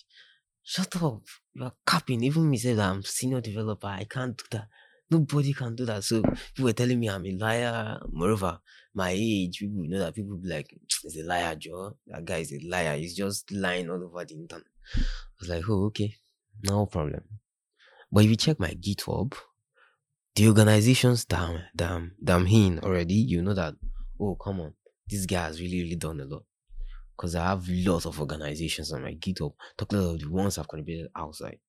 Shut 0.64 1.02
up. 1.02 1.24
You're 1.54 1.74
capping. 1.88 2.24
Even 2.24 2.50
me 2.50 2.58
said 2.58 2.78
that 2.78 2.90
I'm 2.90 3.04
senior 3.04 3.42
developer. 3.42 3.88
I 3.88 4.04
can't 4.04 4.38
do 4.38 4.44
that. 4.52 4.68
Nobody 5.10 5.54
can 5.54 5.76
do 5.76 5.86
that. 5.86 6.04
So 6.04 6.22
people 6.22 6.66
were 6.66 6.74
telling 6.74 7.00
me 7.00 7.10
I'm 7.10 7.26
a 7.26 7.32
liar. 7.32 8.00
Moreover, 8.12 8.60
my 8.94 9.10
age, 9.10 9.60
people 9.60 9.84
know 9.88 10.00
that 10.00 10.14
people 10.14 10.38
be 10.38 10.50
like, 10.50 10.74
he's 11.02 11.18
a 11.18 11.24
liar, 11.24 11.56
Joe. 11.56 11.98
That 12.08 12.26
guy 12.26 12.38
is 12.38 12.54
a 12.54 12.60
liar. 12.68 12.98
He's 12.98 13.16
just 13.16 13.52
lying 13.52 13.90
all 13.90 14.04
over 14.04 14.26
the 14.26 14.36
internet. 14.36 14.66
I 14.98 15.02
was 15.40 15.50
like, 15.50 15.64
oh, 15.70 15.86
okay. 15.86 16.16
No 16.64 16.86
problem. 16.86 17.24
But 18.12 18.24
if 18.26 18.30
you 18.30 18.36
check 18.36 18.60
my 18.60 18.72
GitHub, 18.72 19.34
the 20.36 20.48
organizations 20.48 21.26
that 21.26 21.40
I'm, 21.40 21.62
that 21.76 21.92
I'm, 21.92 22.12
that 22.22 22.36
I'm 22.36 22.48
in 22.48 22.80
already, 22.80 23.16
you 23.16 23.42
know 23.42 23.54
that, 23.54 23.76
oh, 24.20 24.36
come 24.36 24.62
on, 24.62 24.74
this 25.08 25.26
guy 25.26 25.46
has 25.46 25.60
really, 25.60 25.82
really 25.84 25.96
done 25.96 26.20
a 26.20 26.26
lot. 26.26 26.44
Because 27.16 27.36
I 27.36 27.46
have 27.46 27.68
lots 27.68 28.06
of 28.06 28.20
organizations 28.20 28.92
on 28.92 29.04
my 29.04 29.14
GitHub, 29.14 29.54
talking 29.78 30.00
about 30.00 30.20
the 30.20 30.30
ones 30.30 30.58
I've 30.58 30.68
contributed 30.68 31.12
outside. 31.16 31.60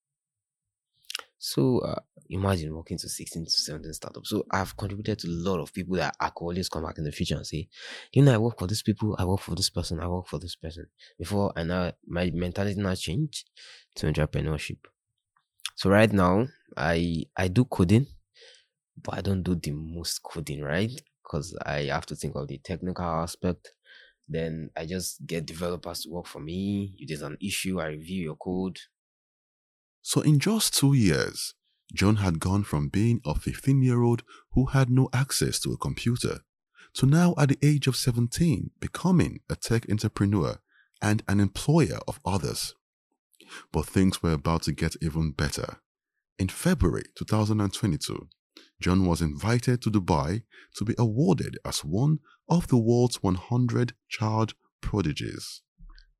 So 1.44 1.80
uh, 1.80 1.98
imagine 2.30 2.72
working 2.72 2.96
to 2.98 3.08
16 3.08 3.46
to 3.46 3.50
17 3.50 3.92
startups. 3.94 4.30
So 4.30 4.46
I've 4.48 4.76
contributed 4.76 5.18
to 5.18 5.26
a 5.26 5.30
lot 5.50 5.58
of 5.58 5.74
people 5.74 5.96
that 5.96 6.14
I 6.20 6.28
could 6.28 6.44
always 6.44 6.68
come 6.68 6.84
back 6.84 6.98
in 6.98 7.04
the 7.04 7.10
future 7.10 7.34
and 7.34 7.44
say, 7.44 7.68
you 8.12 8.22
know, 8.22 8.32
I 8.32 8.38
work 8.38 8.60
for 8.60 8.68
this 8.68 8.80
people, 8.82 9.16
I 9.18 9.24
work 9.24 9.40
for 9.40 9.56
this 9.56 9.68
person, 9.68 9.98
I 9.98 10.06
work 10.06 10.28
for 10.28 10.38
this 10.38 10.54
person. 10.54 10.86
Before 11.18 11.52
and 11.56 11.66
now 11.70 11.92
my 12.06 12.30
mentality 12.32 12.80
now 12.80 12.94
changed 12.94 13.50
to 13.96 14.06
entrepreneurship. 14.06 14.78
So 15.74 15.90
right 15.90 16.12
now 16.12 16.46
I 16.76 17.24
I 17.36 17.48
do 17.48 17.64
coding, 17.64 18.06
but 19.02 19.14
I 19.14 19.20
don't 19.20 19.42
do 19.42 19.56
the 19.56 19.72
most 19.72 20.22
coding, 20.22 20.62
right? 20.62 20.92
Because 21.24 21.58
I 21.66 21.86
have 21.86 22.06
to 22.06 22.14
think 22.14 22.36
of 22.36 22.46
the 22.46 22.58
technical 22.58 23.04
aspect. 23.04 23.72
Then 24.28 24.70
I 24.76 24.86
just 24.86 25.26
get 25.26 25.44
developers 25.44 26.02
to 26.02 26.10
work 26.10 26.26
for 26.26 26.38
me. 26.38 26.94
If 26.98 27.08
there's 27.08 27.22
an 27.22 27.36
issue, 27.42 27.80
I 27.80 27.88
review 27.88 28.22
your 28.22 28.36
code, 28.36 28.78
so, 30.02 30.20
in 30.20 30.38
just 30.38 30.74
two 30.74 30.94
years, 30.94 31.54
John 31.94 32.16
had 32.16 32.40
gone 32.40 32.64
from 32.64 32.88
being 32.88 33.20
a 33.24 33.34
15 33.34 33.82
year 33.82 34.02
old 34.02 34.22
who 34.52 34.66
had 34.66 34.90
no 34.90 35.08
access 35.12 35.58
to 35.60 35.72
a 35.72 35.76
computer 35.76 36.40
to 36.94 37.06
now, 37.06 37.34
at 37.38 37.48
the 37.48 37.58
age 37.62 37.86
of 37.86 37.96
17, 37.96 38.70
becoming 38.78 39.40
a 39.48 39.56
tech 39.56 39.90
entrepreneur 39.90 40.58
and 41.00 41.22
an 41.26 41.40
employer 41.40 41.98
of 42.06 42.20
others. 42.24 42.74
But 43.72 43.86
things 43.86 44.22
were 44.22 44.32
about 44.32 44.62
to 44.62 44.72
get 44.72 44.96
even 45.00 45.32
better. 45.32 45.78
In 46.38 46.48
February 46.48 47.04
2022, 47.16 48.28
John 48.80 49.06
was 49.06 49.22
invited 49.22 49.80
to 49.82 49.90
Dubai 49.90 50.42
to 50.76 50.84
be 50.84 50.94
awarded 50.98 51.58
as 51.64 51.84
one 51.84 52.18
of 52.48 52.68
the 52.68 52.76
world's 52.76 53.22
100 53.22 53.94
child 54.08 54.54
prodigies. 54.80 55.62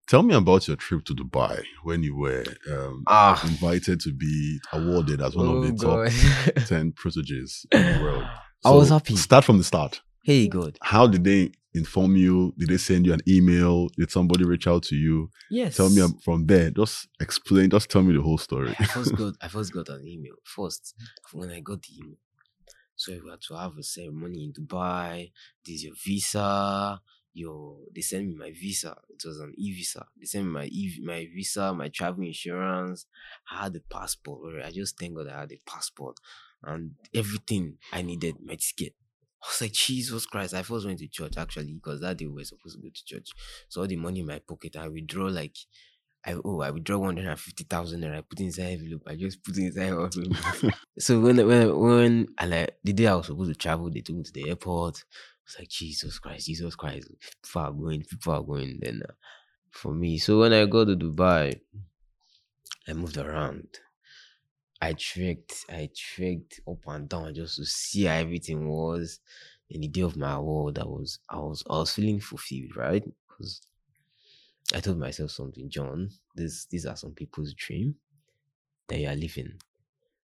Tell 0.09 0.23
me 0.23 0.35
about 0.35 0.67
your 0.69 0.77
trip 0.77 1.05
to 1.07 1.15
Dubai 1.15 1.63
when 1.85 2.03
you 2.03 2.17
were 2.17 2.45
um, 2.71 3.05
Ah, 3.07 3.41
invited 3.45 4.01
to 4.01 4.13
be 4.13 4.61
awarded 4.73 5.23
as 5.23 5.35
one 5.35 5.49
of 5.49 5.55
oh 5.57 5.65
the 5.65 5.73
top 5.73 6.55
God. 6.55 6.67
10 6.67 6.93
proteges 6.93 7.65
in 7.73 7.81
the 7.81 8.03
world. 8.03 8.25
I 8.65 8.71
was 8.71 8.91
happy. 8.91 9.17
Start 9.17 9.45
from 9.45 9.59
the 9.59 9.65
start. 9.65 10.01
hey, 10.25 10.49
good. 10.49 10.79
How 10.83 11.07
did 11.07 11.25
they 11.25 11.53
inform 11.75 12.17
you? 12.17 12.53
Did 12.59 12.69
they 12.69 12.77
send 12.77 13.07
you 13.07 13.13
an 13.15 13.21
email? 13.27 13.89
Did 13.97 14.11
somebody 14.11 14.45
reach 14.45 14.67
out 14.67 14.83
to 14.85 14.97
you? 14.97 15.31
Yes. 15.51 15.77
Tell 15.77 15.89
me 15.89 16.03
from 16.25 16.47
there. 16.47 16.71
Just 16.71 17.09
explain. 17.21 17.71
Just 17.71 17.89
tell 17.91 18.03
me 18.03 18.15
the 18.15 18.23
whole 18.23 18.39
story. 18.39 18.75
I 18.79 18.85
first 18.85 19.17
got 19.21 19.35
I 19.41 19.49
first 19.49 19.73
got 19.73 19.89
an 19.89 20.07
email. 20.07 20.35
First, 20.45 20.95
when 21.33 21.51
I 21.51 21.61
got 21.61 21.81
the 21.83 21.89
email. 21.99 22.19
So 22.95 23.13
we 23.13 23.31
had 23.31 23.41
to 23.49 23.55
have 23.57 23.73
a 23.79 23.83
ceremony 23.83 24.45
in 24.45 24.53
Dubai. 24.53 25.33
This 25.65 25.77
is 25.77 25.85
your 25.85 25.95
visa. 26.05 27.01
Your 27.35 27.79
they 27.95 28.03
sent 28.03 28.27
me 28.27 28.35
my 28.35 28.51
visa. 28.51 28.97
It 29.09 29.23
was 29.25 29.41
an 29.41 29.55
e-visa. 29.57 30.07
They 30.19 30.27
sent 30.27 30.47
me 30.47 30.51
my 30.53 30.65
e 30.67 31.01
my 31.05 31.27
visa, 31.35 31.73
my 31.75 31.89
travel 31.89 32.25
insurance. 32.25 33.07
I 33.51 33.65
had 33.65 33.73
the 33.73 33.81
passport. 33.81 34.63
I 34.65 34.71
just 34.71 34.99
thank 34.99 35.15
God 35.17 35.29
I 35.29 35.41
had 35.41 35.49
the 35.49 35.61
passport 35.67 36.17
and 36.65 36.93
everything 37.15 37.79
I 37.93 38.03
needed, 38.03 38.37
my 38.45 38.57
ticket. 38.57 38.95
I 39.43 39.49
was 39.49 39.61
like, 39.61 39.73
Jesus 39.73 40.27
Christ. 40.27 40.55
I 40.55 40.63
first 40.63 40.87
went 40.87 41.01
to 41.01 41.09
church 41.09 41.37
actually 41.37 41.73
because 41.73 42.01
that 42.01 42.17
day 42.19 42.27
we 42.27 42.35
were 42.35 42.45
supposed 42.45 42.77
to 42.77 42.83
go 42.83 42.89
to 42.95 43.05
church. 43.05 43.31
So 43.69 43.81
all 43.81 43.87
the 43.89 43.97
money 43.97 44.21
in 44.21 44.27
my 44.27 44.39
pocket, 44.39 44.77
I 44.77 44.89
withdraw 44.89 45.27
like 45.27 45.57
I 46.25 46.37
oh 46.45 46.61
I 46.61 46.71
withdraw 46.71 46.99
one 46.99 47.17
hundred 47.17 47.31
and 47.31 47.41
fifty 47.41 47.65
thousand 47.65 48.05
and 48.05 48.15
I 48.15 48.21
put 48.21 48.39
it 48.41 48.45
inside 48.45 48.79
envelope. 48.79 49.03
I 49.09 49.17
just 49.17 49.43
put 49.43 49.57
inside 49.59 49.89
envelope. 49.89 50.75
so 50.99 51.21
when 51.21 51.45
when 51.47 51.77
when 51.79 52.29
and 52.39 52.51
like 52.51 52.77
the 52.85 52.93
day 52.93 53.09
I 53.09 53.15
was 53.17 53.27
supposed 53.27 53.51
to 53.53 53.59
travel, 53.59 53.91
they 53.91 54.01
took 54.01 54.17
me 54.17 54.23
to 54.23 54.33
the 54.33 54.49
airport. 54.49 55.03
It's 55.45 55.59
like 55.59 55.69
Jesus 55.69 56.19
Christ, 56.19 56.47
Jesus 56.47 56.75
Christ. 56.75 57.09
People 57.43 57.61
are 57.63 57.73
going, 57.73 58.03
people 58.03 58.33
are 58.33 58.43
going. 58.43 58.79
Then 58.81 59.03
uh, 59.09 59.13
for 59.71 59.93
me, 59.93 60.19
so 60.19 60.41
when 60.41 60.53
I 60.53 60.67
go 60.67 60.85
to 60.85 60.97
Dubai, 60.97 61.61
I 62.89 62.93
moved 62.93 63.17
around. 63.17 63.67
I 64.81 64.95
trekked, 64.95 65.65
I 65.69 65.91
trekked 65.97 66.61
up 66.69 66.79
and 66.87 67.09
down 67.09 67.35
just 67.35 67.57
to 67.57 67.65
see 67.65 68.05
how 68.05 68.15
everything 68.15 68.69
was. 68.69 69.21
In 69.71 69.81
the 69.81 69.89
day 69.89 70.03
of 70.03 70.17
my 70.17 70.35
award, 70.35 70.79
I 70.79 70.85
was, 70.85 71.19
I 71.31 71.39
was, 71.39 71.63
I 71.71 71.75
was 71.79 71.95
feeling 71.95 72.21
fulfilled, 72.21 72.77
right? 72.77 73.03
Because 73.29 73.63
I 74.75 74.81
told 74.81 74.99
myself 74.99 75.31
something, 75.31 75.71
John. 75.71 76.11
This, 76.35 76.67
these 76.67 76.85
are 76.85 76.97
some 76.97 77.13
people's 77.13 77.55
dream 77.55 77.95
that 78.89 78.99
you 78.99 79.09
are 79.09 79.17
living. 79.17 79.55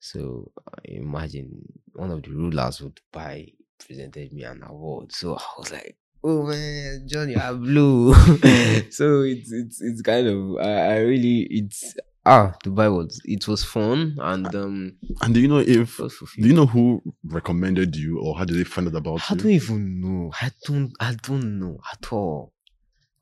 So 0.00 0.50
uh, 0.66 0.80
imagine 0.84 1.62
one 1.92 2.10
of 2.10 2.22
the 2.22 2.30
rulers 2.30 2.80
would 2.80 3.00
Dubai 3.12 3.52
presented 3.78 4.32
me 4.32 4.44
an 4.44 4.62
award. 4.66 5.12
So 5.12 5.36
I 5.36 5.42
was 5.58 5.72
like, 5.72 5.96
"Oh 6.22 6.42
man, 6.44 7.06
John, 7.06 7.28
you 7.30 7.38
are 7.38 7.54
blue." 7.54 8.14
so 8.90 9.22
it's 9.22 9.52
it's 9.52 9.80
it's 9.80 10.02
kind 10.02 10.26
of 10.26 10.56
I, 10.58 10.94
I 10.94 10.96
really 11.00 11.46
it's 11.50 11.94
ah 12.26 12.54
Dubai 12.64 12.94
was 12.94 13.20
it 13.24 13.46
was 13.48 13.64
fun 13.64 14.16
and 14.20 14.54
um 14.54 14.96
and 15.22 15.34
do 15.34 15.40
you 15.40 15.48
know 15.48 15.58
if 15.58 15.98
it 15.98 16.02
was 16.02 16.14
fulfilled. 16.14 16.42
do 16.42 16.48
you 16.48 16.54
know 16.54 16.66
who 16.66 17.02
recommended 17.24 17.96
you 17.96 18.20
or 18.20 18.36
how 18.36 18.44
did 18.44 18.56
they 18.58 18.64
find 18.64 18.88
out 18.88 18.94
about 18.96 19.22
I 19.30 19.34
you? 19.34 19.40
don't 19.40 19.52
even 19.52 20.00
know. 20.00 20.32
I 20.40 20.50
don't. 20.66 20.92
I 21.00 21.14
don't 21.22 21.58
know 21.58 21.78
at 21.92 22.12
all. 22.12 22.52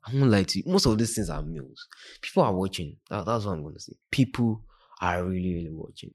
I 0.05 0.13
won't 0.13 0.31
lie 0.31 0.43
to 0.43 0.59
you. 0.59 0.63
Most 0.71 0.85
of 0.85 0.97
these 0.97 1.15
things 1.15 1.29
are 1.29 1.41
meals. 1.41 1.87
People 2.21 2.43
are 2.43 2.53
watching. 2.53 2.95
That, 3.09 3.25
that's 3.25 3.43
what 3.45 3.53
I'm 3.53 3.61
going 3.61 3.75
to 3.75 3.79
say. 3.81 3.93
People 4.09 4.61
are 5.01 5.21
really, 5.23 5.53
really 5.55 5.69
watching. 5.71 6.13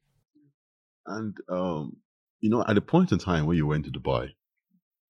And 1.06 1.36
um, 1.50 1.96
you 2.42 2.50
know, 2.50 2.62
at 2.68 2.74
the 2.74 2.82
point 2.82 3.12
in 3.12 3.18
time 3.18 3.46
when 3.46 3.56
you 3.56 3.66
went 3.66 3.86
to 3.86 3.90
Dubai, 3.90 4.30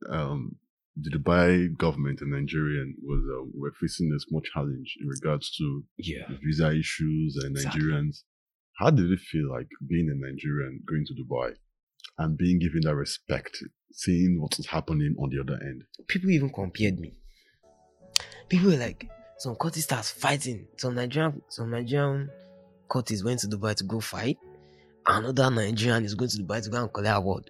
um, 0.09 0.57
the 0.97 1.11
Dubai 1.11 1.77
government 1.77 2.19
and 2.21 2.31
Nigerian 2.31 2.95
was 3.01 3.21
um, 3.37 3.51
were 3.55 3.71
facing 3.79 4.11
a 4.13 4.19
small 4.19 4.41
challenge 4.41 4.97
in 4.99 5.07
regards 5.07 5.55
to 5.57 5.85
Yeah. 5.97 6.27
visa 6.43 6.71
issues 6.75 7.37
and 7.41 7.51
Exactly. 7.55 7.81
Nigerians. 7.81 8.23
How 8.79 8.89
did 8.89 9.11
it 9.11 9.19
feel 9.19 9.49
like 9.49 9.67
being 9.87 10.09
a 10.09 10.15
Nigerian 10.15 10.81
going 10.89 11.05
to 11.07 11.13
Dubai 11.13 11.55
and 12.17 12.37
being 12.37 12.59
given 12.59 12.81
that 12.83 12.95
respect, 12.95 13.53
seeing 13.91 14.41
what 14.41 14.57
was 14.57 14.67
happening 14.67 15.15
on 15.21 15.29
the 15.29 15.39
other 15.39 15.57
end? 15.61 15.83
People 16.07 16.31
even 16.31 16.49
compared 16.49 16.99
me. 16.99 17.13
People 18.49 18.71
were 18.71 18.77
like, 18.77 19.07
some 19.37 19.55
courtists 19.55 19.85
starts 19.85 20.09
fighting. 20.11 20.67
Some 20.77 20.95
Nigerian, 20.95 21.41
some 21.49 21.69
Nigerian 21.71 22.29
courtists 22.87 23.23
went 23.23 23.39
to 23.41 23.47
Dubai 23.47 23.75
to 23.75 23.83
go 23.83 23.99
fight. 23.99 24.37
Another 25.11 25.49
Nigerian 25.49 26.05
is 26.05 26.13
going 26.13 26.29
to 26.29 26.37
Dubai 26.37 26.63
to 26.63 26.69
go 26.69 26.83
and 26.83 26.93
collect 26.93 27.17
award. 27.17 27.49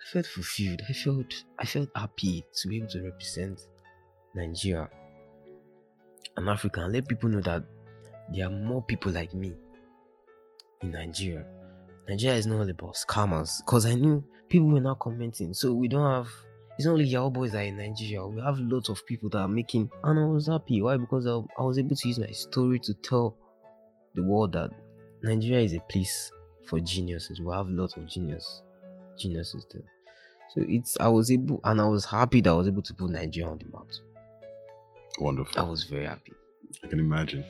I 0.00 0.10
felt 0.10 0.24
fulfilled. 0.24 0.80
I 0.88 0.94
felt 0.94 1.34
I 1.58 1.66
felt 1.66 1.90
happy 1.94 2.42
to 2.54 2.68
be 2.68 2.78
able 2.78 2.88
to 2.88 3.02
represent 3.02 3.60
Nigeria 4.34 4.88
and 6.38 6.48
Africa 6.48 6.80
and 6.80 6.94
let 6.94 7.06
people 7.06 7.28
know 7.28 7.42
that 7.42 7.62
there 8.32 8.46
are 8.46 8.50
more 8.50 8.82
people 8.82 9.12
like 9.12 9.34
me 9.34 9.52
in 10.80 10.92
Nigeria. 10.92 11.44
Nigeria 12.08 12.38
is 12.38 12.46
not 12.46 12.60
all 12.60 12.70
about 12.70 12.94
scammers 12.94 13.58
because 13.66 13.84
I 13.84 13.96
knew 13.96 14.24
people 14.48 14.68
were 14.68 14.80
not 14.80 14.98
commenting. 14.98 15.52
So 15.52 15.74
we 15.74 15.88
don't 15.88 16.10
have 16.10 16.28
it's 16.78 16.86
not 16.86 16.92
only 16.92 17.04
Yahoo 17.04 17.28
boys 17.30 17.52
that 17.52 17.58
are 17.58 17.64
in 17.64 17.76
Nigeria. 17.76 18.26
We 18.26 18.40
have 18.40 18.58
lots 18.58 18.88
of 18.88 19.04
people 19.04 19.28
that 19.28 19.40
are 19.40 19.48
making 19.48 19.90
and 20.04 20.18
I 20.18 20.24
was 20.24 20.46
happy. 20.46 20.80
Why? 20.80 20.96
Because 20.96 21.26
I, 21.26 21.34
I 21.58 21.64
was 21.64 21.78
able 21.78 21.96
to 21.96 22.08
use 22.08 22.18
my 22.18 22.30
story 22.30 22.78
to 22.78 22.94
tell 22.94 23.36
the 24.14 24.22
world 24.22 24.52
that 24.54 24.70
Nigeria 25.22 25.62
is 25.66 25.74
a 25.74 25.80
place 25.80 26.30
for 26.66 26.80
geniuses. 26.80 27.40
We 27.40 27.52
have 27.52 27.68
lots 27.68 27.96
of 27.96 28.06
genius 28.06 28.62
geniuses 29.18 29.66
there. 29.72 29.82
So 30.54 30.64
it's 30.68 30.96
I 31.00 31.08
was 31.08 31.30
able 31.30 31.60
and 31.64 31.80
I 31.80 31.86
was 31.86 32.04
happy 32.04 32.40
that 32.42 32.50
I 32.50 32.54
was 32.54 32.68
able 32.68 32.82
to 32.82 32.94
put 32.94 33.10
Nigeria 33.10 33.50
on 33.50 33.58
the 33.58 33.64
map. 33.66 33.86
Wonderful. 35.18 35.60
I 35.60 35.68
was 35.68 35.84
very 35.84 36.06
happy. 36.06 36.32
I 36.82 36.88
can 36.88 36.98
imagine. 36.98 37.44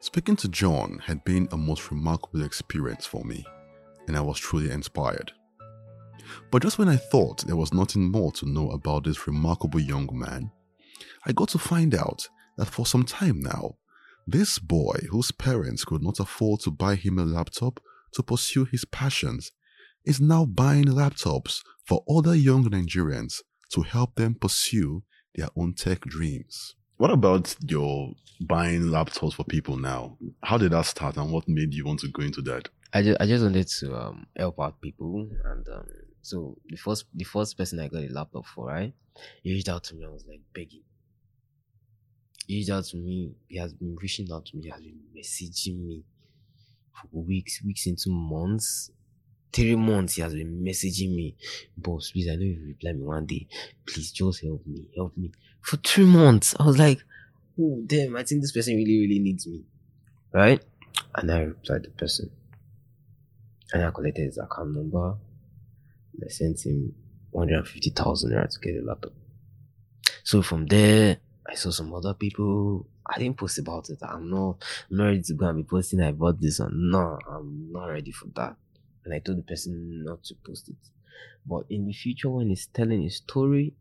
Speaking 0.00 0.36
to 0.36 0.48
John 0.48 1.00
had 1.06 1.24
been 1.24 1.48
a 1.50 1.56
most 1.56 1.90
remarkable 1.90 2.44
experience 2.44 3.06
for 3.06 3.24
me, 3.24 3.44
and 4.06 4.16
I 4.16 4.20
was 4.20 4.38
truly 4.38 4.70
inspired. 4.70 5.32
But 6.50 6.62
just 6.62 6.78
when 6.78 6.88
I 6.88 6.96
thought 6.96 7.46
there 7.46 7.56
was 7.56 7.72
nothing 7.72 8.10
more 8.10 8.30
to 8.32 8.46
know 8.46 8.70
about 8.70 9.04
this 9.04 9.26
remarkable 9.26 9.80
young 9.80 10.08
man, 10.12 10.50
I 11.26 11.32
got 11.32 11.48
to 11.50 11.58
find 11.58 11.94
out 11.94 12.28
that 12.56 12.66
for 12.66 12.86
some 12.86 13.04
time 13.04 13.40
now, 13.40 13.76
this 14.26 14.58
boy, 14.58 14.96
whose 15.10 15.30
parents 15.32 15.84
could 15.84 16.02
not 16.02 16.20
afford 16.20 16.60
to 16.60 16.70
buy 16.70 16.94
him 16.94 17.18
a 17.18 17.24
laptop 17.24 17.80
to 18.12 18.22
pursue 18.22 18.64
his 18.64 18.84
passions, 18.84 19.52
is 20.04 20.20
now 20.20 20.44
buying 20.44 20.84
laptops 20.86 21.62
for 21.86 22.04
other 22.08 22.34
young 22.34 22.64
Nigerians 22.64 23.40
to 23.72 23.82
help 23.82 24.14
them 24.14 24.34
pursue 24.34 25.02
their 25.34 25.48
own 25.56 25.74
tech 25.74 26.00
dreams. 26.02 26.74
What 26.96 27.10
about 27.10 27.56
your 27.60 28.12
buying 28.40 28.82
laptops 28.82 29.34
for 29.34 29.44
people 29.44 29.76
now? 29.76 30.16
How 30.42 30.58
did 30.58 30.72
that 30.72 30.86
start 30.86 31.16
and 31.16 31.32
what 31.32 31.48
made 31.48 31.74
you 31.74 31.84
want 31.84 32.00
to 32.00 32.08
go 32.08 32.22
into 32.22 32.40
that? 32.42 32.68
I 32.92 33.02
just 33.02 33.20
I 33.20 33.26
just 33.26 33.42
wanted 33.42 33.66
to 33.66 33.96
um 33.96 34.26
help 34.36 34.60
out 34.60 34.80
people 34.80 35.28
and 35.44 35.68
um 35.68 35.86
so 36.24 36.56
the 36.66 36.76
first 36.76 37.06
the 37.14 37.24
first 37.24 37.56
person 37.56 37.80
I 37.80 37.88
got 37.88 38.02
a 38.02 38.08
laptop 38.08 38.46
for, 38.46 38.66
right? 38.66 38.92
He 39.42 39.52
reached 39.52 39.68
out 39.68 39.84
to 39.84 39.94
me, 39.94 40.04
I 40.04 40.08
was 40.08 40.24
like 40.26 40.40
begging. 40.54 40.82
He 42.46 42.56
reached 42.56 42.70
out 42.70 42.84
to 42.84 42.96
me. 42.96 43.34
He 43.48 43.58
has 43.58 43.72
been 43.72 43.96
reaching 44.00 44.28
out 44.32 44.46
to 44.46 44.56
me. 44.56 44.64
He 44.64 44.70
has 44.70 44.80
been 44.80 45.00
messaging 45.16 45.86
me 45.86 46.04
for 46.92 47.22
weeks, 47.22 47.62
weeks 47.64 47.86
into 47.86 48.10
months. 48.10 48.90
Three 49.52 49.76
months 49.76 50.14
he 50.14 50.22
has 50.22 50.34
been 50.34 50.62
messaging 50.64 51.14
me. 51.14 51.36
Boss, 51.76 52.10
please, 52.10 52.28
I 52.28 52.34
know 52.34 52.42
you 52.42 52.60
reply 52.66 52.92
me 52.92 53.02
one 53.02 53.24
day. 53.26 53.46
Please 53.86 54.10
just 54.10 54.42
help 54.42 54.66
me. 54.66 54.88
Help 54.96 55.16
me. 55.16 55.32
For 55.60 55.76
three 55.76 56.06
months. 56.06 56.54
I 56.58 56.66
was 56.66 56.78
like, 56.78 57.02
oh 57.58 57.82
damn, 57.86 58.16
I 58.16 58.24
think 58.24 58.42
this 58.42 58.52
person 58.52 58.76
really, 58.76 58.98
really 58.98 59.20
needs 59.20 59.46
me. 59.46 59.62
Right? 60.32 60.62
And 61.14 61.30
I 61.30 61.40
replied 61.40 61.84
the 61.84 61.90
person. 61.90 62.30
And 63.72 63.84
I 63.84 63.90
collected 63.90 64.24
his 64.24 64.38
account 64.38 64.74
number. 64.74 65.16
I 66.22 66.28
sent 66.28 66.64
him 66.64 66.94
150,000 67.30 68.30
naira 68.30 68.48
to 68.48 68.60
get 68.60 68.82
a 68.82 68.84
laptop. 68.84 69.12
So 70.22 70.42
from 70.42 70.66
there, 70.66 71.18
I 71.48 71.54
saw 71.54 71.70
some 71.70 71.92
other 71.94 72.14
people. 72.14 72.86
I 73.06 73.18
didn't 73.18 73.36
post 73.36 73.58
about 73.58 73.90
it. 73.90 73.98
I'm 74.02 74.30
not, 74.30 74.62
I'm 74.90 74.96
not 74.96 75.06
ready 75.06 75.22
to 75.22 75.34
go 75.34 75.46
and 75.46 75.58
be 75.58 75.64
posting 75.64 76.00
I 76.00 76.12
bought 76.12 76.40
this 76.40 76.58
one. 76.58 76.90
No, 76.90 77.18
I'm 77.28 77.70
not 77.70 77.86
ready 77.86 78.10
for 78.12 78.26
that. 78.36 78.56
And 79.04 79.12
I 79.12 79.18
told 79.18 79.38
the 79.38 79.42
person 79.42 80.04
not 80.04 80.24
to 80.24 80.34
post 80.46 80.70
it. 80.70 80.76
But 81.46 81.64
in 81.68 81.86
the 81.86 81.92
future, 81.92 82.30
when 82.30 82.48
he's 82.48 82.66
telling 82.66 83.02
his 83.02 83.16
story, 83.16 83.74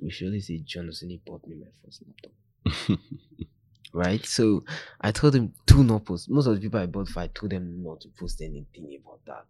we 0.00 0.10
surely 0.10 0.40
say 0.40 0.58
John 0.64 0.88
Oseni 0.88 1.20
bought 1.26 1.46
me 1.46 1.56
my 1.56 1.66
first 1.84 2.02
laptop. 2.06 2.98
right? 3.92 4.24
So 4.24 4.64
I 5.00 5.10
told 5.10 5.34
him 5.34 5.52
to 5.66 5.84
not 5.84 6.04
post. 6.06 6.30
Most 6.30 6.46
of 6.46 6.54
the 6.54 6.60
people 6.60 6.80
I 6.80 6.86
bought 6.86 7.08
for, 7.08 7.20
I 7.20 7.26
told 7.28 7.52
them 7.52 7.82
not 7.82 8.00
to 8.02 8.08
post 8.18 8.40
anything 8.40 8.98
about 9.02 9.20
that. 9.26 9.44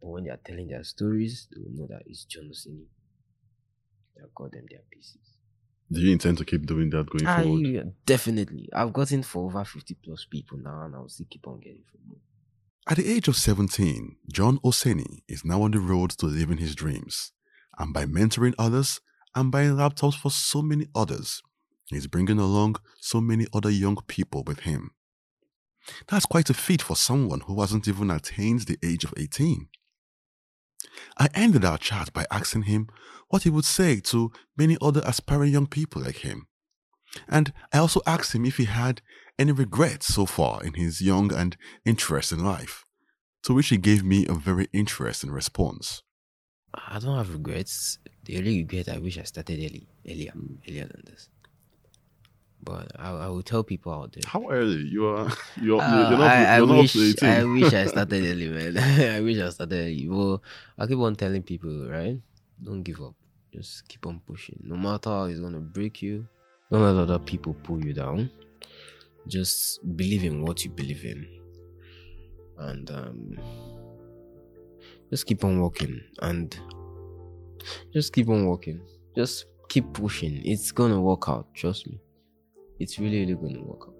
But 0.00 0.08
when 0.08 0.24
they 0.24 0.30
are 0.30 0.40
telling 0.44 0.68
their 0.68 0.84
stories, 0.84 1.48
they 1.50 1.60
will 1.60 1.72
know 1.72 1.86
that 1.88 2.02
it's 2.06 2.24
John 2.24 2.50
Oseni 2.52 2.86
that 4.16 4.34
got 4.34 4.52
them 4.52 4.66
their 4.70 4.80
pieces. 4.90 5.20
Do 5.90 6.00
you 6.00 6.12
intend 6.12 6.38
to 6.38 6.44
keep 6.44 6.66
doing 6.66 6.90
that 6.90 7.08
going 7.08 7.26
I, 7.26 7.42
forward? 7.42 7.94
definitely. 8.04 8.68
I've 8.72 8.92
gotten 8.92 9.22
for 9.22 9.46
over 9.46 9.64
50 9.64 9.94
plus 10.04 10.26
people 10.28 10.58
now, 10.58 10.82
and 10.84 10.94
I'll 10.94 11.08
still 11.08 11.26
keep 11.30 11.46
on 11.46 11.60
getting 11.60 11.84
for 11.90 11.98
more. 12.08 12.18
At 12.88 12.98
the 12.98 13.08
age 13.12 13.28
of 13.28 13.36
17, 13.36 14.16
John 14.32 14.58
Oseni 14.58 15.22
is 15.28 15.44
now 15.44 15.62
on 15.62 15.72
the 15.72 15.80
road 15.80 16.10
to 16.10 16.26
living 16.26 16.58
his 16.58 16.74
dreams. 16.74 17.32
And 17.78 17.92
by 17.92 18.06
mentoring 18.06 18.54
others 18.58 19.00
and 19.34 19.50
buying 19.52 19.72
laptops 19.72 20.18
for 20.18 20.30
so 20.30 20.62
many 20.62 20.86
others, 20.94 21.42
he's 21.86 22.06
bringing 22.06 22.38
along 22.38 22.76
so 23.00 23.20
many 23.20 23.46
other 23.52 23.70
young 23.70 23.96
people 24.06 24.42
with 24.46 24.60
him. 24.60 24.92
That's 26.08 26.26
quite 26.26 26.50
a 26.50 26.54
feat 26.54 26.82
for 26.82 26.96
someone 26.96 27.40
who 27.40 27.60
hasn't 27.60 27.86
even 27.86 28.10
attained 28.10 28.62
the 28.62 28.78
age 28.82 29.04
of 29.04 29.14
18. 29.16 29.68
I 31.18 31.28
ended 31.34 31.64
our 31.64 31.78
chat 31.78 32.12
by 32.12 32.26
asking 32.30 32.62
him 32.62 32.88
what 33.28 33.42
he 33.42 33.50
would 33.50 33.64
say 33.64 34.00
to 34.00 34.32
many 34.56 34.76
other 34.80 35.02
aspiring 35.04 35.52
young 35.52 35.66
people 35.66 36.02
like 36.02 36.18
him. 36.18 36.46
And 37.28 37.52
I 37.72 37.78
also 37.78 38.00
asked 38.06 38.34
him 38.34 38.44
if 38.44 38.56
he 38.56 38.66
had 38.66 39.00
any 39.38 39.52
regrets 39.52 40.06
so 40.06 40.26
far 40.26 40.62
in 40.62 40.74
his 40.74 41.00
young 41.00 41.32
and 41.32 41.56
interesting 41.84 42.40
life, 42.40 42.84
to 43.42 43.54
which 43.54 43.68
he 43.68 43.76
gave 43.76 44.04
me 44.04 44.26
a 44.26 44.34
very 44.34 44.68
interesting 44.72 45.30
response. 45.30 46.02
I 46.74 46.98
don't 46.98 47.16
have 47.16 47.32
regrets. 47.32 47.98
The 48.24 48.38
only 48.38 48.58
regret 48.58 48.88
I 48.88 48.98
wish 48.98 49.18
I 49.18 49.22
started 49.22 49.58
early, 49.58 49.88
earlier, 50.08 50.32
earlier 50.68 50.84
than 50.86 51.02
this. 51.06 51.28
But 52.62 52.90
I, 52.98 53.10
I 53.10 53.28
will 53.28 53.42
tell 53.42 53.62
people 53.62 53.92
out 53.92 54.12
there. 54.12 54.22
How 54.26 54.48
early? 54.50 54.82
You 54.88 55.06
are 55.06 55.30
you're, 55.60 55.80
Uh, 55.80 56.10
you're 56.10 56.18
not, 56.18 56.30
I, 56.30 56.44
I 56.44 56.56
you're 56.58 56.66
wish 56.66 56.92
to 56.94 57.08
18. 57.10 57.28
I 57.28 57.44
wish 57.44 57.72
I 57.72 57.86
started 57.94 58.24
early, 58.24 58.48
man. 58.48 58.76
I 59.16 59.20
wish 59.20 59.38
I 59.38 59.48
started 59.50 59.78
early. 59.78 60.08
Well, 60.08 60.42
I 60.78 60.86
keep 60.86 60.98
on 60.98 61.14
telling 61.14 61.42
people, 61.42 61.88
right? 61.88 62.18
Don't 62.62 62.82
give 62.82 63.00
up. 63.00 63.14
Just 63.52 63.86
keep 63.88 64.04
on 64.06 64.20
pushing. 64.26 64.58
No 64.64 64.76
matter 64.76 65.10
how 65.10 65.24
it's 65.24 65.40
gonna 65.40 65.60
break 65.60 66.02
you, 66.02 66.26
don't 66.70 66.82
let 66.82 66.96
other 67.00 67.18
people 67.18 67.54
pull 67.62 67.84
you 67.84 67.92
down. 67.92 68.30
Just 69.28 69.80
believe 69.96 70.24
in 70.24 70.42
what 70.42 70.64
you 70.64 70.70
believe 70.70 71.04
in, 71.04 71.26
and 72.58 72.90
um, 72.90 73.38
just 75.10 75.26
keep 75.26 75.44
on 75.44 75.60
working 75.60 76.00
and 76.22 76.58
just 77.92 78.12
keep 78.12 78.28
on 78.28 78.46
working. 78.46 78.80
Just 79.14 79.46
keep 79.68 79.92
pushing. 79.92 80.42
It's 80.44 80.70
gonna 80.72 81.00
work 81.00 81.28
out. 81.28 81.46
Trust 81.54 81.86
me. 81.88 81.98
It's 82.78 82.98
really, 82.98 83.20
really 83.20 83.34
gonna 83.34 83.62
work 83.62 83.88
out 83.88 83.96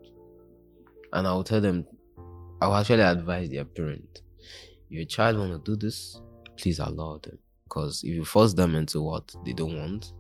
and 1.13 1.27
I'll 1.27 1.45
tell 1.45 1.61
them, 1.61 1.87
I'll 2.61 2.75
actually 2.75 3.03
advise 3.03 3.49
their 3.49 3.65
parent, 3.65 4.23
if 4.91 4.91
your 4.91 5.05
child 5.07 5.39
want 5.39 5.53
to 5.53 5.71
do 5.71 5.77
this, 5.77 6.21
please 6.57 6.79
allow 6.79 7.19
them. 7.23 7.39
Because 7.65 8.03
if 8.05 8.15
you 8.15 8.25
force 8.25 8.55
them 8.55 8.75
into 8.75 9.01
what 9.03 9.35
they 9.45 9.53
don't 9.53 9.77
want, 9.77 10.13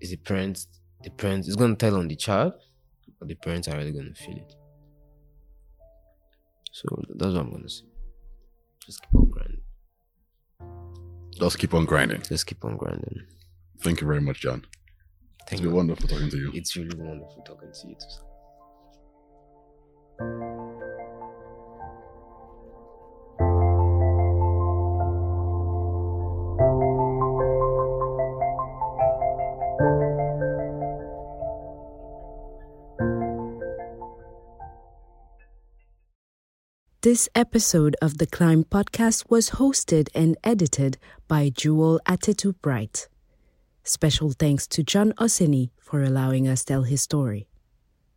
is 0.00 0.10
the 0.10 0.16
parents, 0.16 0.68
the 1.02 1.10
parents 1.10 1.48
is 1.48 1.56
going 1.56 1.76
to 1.76 1.86
tell 1.86 1.96
on 1.96 2.08
the 2.08 2.16
child, 2.16 2.54
but 3.18 3.28
the 3.28 3.34
parents 3.34 3.68
are 3.68 3.76
really 3.76 3.92
going 3.92 4.12
to 4.12 4.22
feel 4.22 4.36
it. 4.36 4.54
So 6.72 6.88
that's 7.14 7.32
what 7.32 7.42
I'm 7.42 7.50
going 7.50 7.62
to 7.62 7.68
say. 7.68 7.84
Just 8.84 9.02
keep 9.02 9.14
on 9.14 9.30
grinding. 9.30 9.60
Just 11.38 11.58
keep 11.58 11.74
on 11.74 11.84
grinding. 11.84 12.22
Just 12.22 12.46
keep 12.46 12.64
on 12.64 12.76
grinding. 12.76 13.26
Thank 13.80 14.00
you 14.00 14.06
very 14.06 14.20
much, 14.20 14.40
John. 14.40 14.64
It's 15.42 15.50
Thank 15.50 15.62
been 15.62 15.70
you. 15.70 15.76
wonderful 15.76 16.08
talking 16.08 16.30
to 16.30 16.36
you. 16.36 16.50
It's 16.54 16.76
really 16.76 16.96
wonderful 16.96 17.42
talking 17.42 17.72
to 17.72 17.88
you 17.88 17.94
too. 17.94 18.06
sir. 18.08 18.22
This 37.02 37.28
episode 37.34 37.96
of 38.00 38.18
the 38.18 38.28
Climb 38.28 38.62
podcast 38.62 39.24
was 39.28 39.50
hosted 39.50 40.08
and 40.14 40.36
edited 40.44 40.98
by 41.26 41.50
Jewel 41.50 41.98
Atedou 42.06 42.54
Bright. 42.62 43.08
Special 43.84 44.30
thanks 44.30 44.68
to 44.68 44.84
John 44.84 45.12
Oseni 45.14 45.70
for 45.80 46.04
allowing 46.04 46.46
us 46.46 46.64
tell 46.64 46.84
his 46.84 47.02
story. 47.02 47.48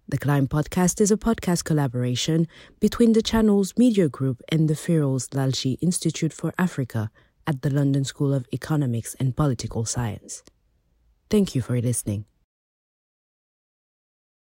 The 0.08 0.20
Climb 0.20 0.48
podcast 0.48 1.02
is 1.02 1.10
a 1.10 1.18
podcast 1.18 1.64
collaboration 1.64 2.48
between 2.80 3.14
the 3.14 3.24
channel's 3.24 3.74
media 3.76 4.08
group 4.08 4.44
and 4.50 4.70
the 4.70 4.76
Firoz 4.76 5.30
Lalji 5.30 5.80
Institute 5.82 6.32
for 6.34 6.54
Africa 6.60 7.10
at 7.48 7.64
the 7.64 7.72
London 7.72 8.04
School 8.04 8.32
of 8.32 8.46
Economics 8.54 9.16
and 9.20 9.36
Political 9.36 9.86
Science. 9.86 10.44
Thank 11.32 11.56
you 11.56 11.64
for 11.64 11.82
listening. 11.82 12.26